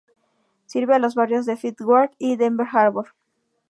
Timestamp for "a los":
0.95-1.13